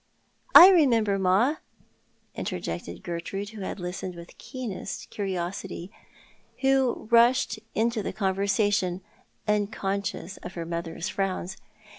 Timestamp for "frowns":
11.07-11.55